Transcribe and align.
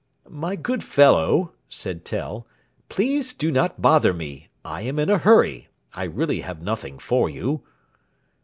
"My 0.27 0.55
good 0.55 0.83
fellow," 0.83 1.53
said 1.69 2.05
Tell, 2.05 2.47
"please 2.89 3.35
do 3.35 3.51
not 3.51 3.83
bother 3.83 4.15
me. 4.15 4.49
I 4.65 4.81
am 4.81 4.97
in 4.97 5.11
a 5.11 5.19
hurry. 5.19 5.67
I 5.93 6.05
really 6.05 6.39
have 6.41 6.59
nothing 6.59 6.97
for 6.97 7.29
you." 7.29 7.61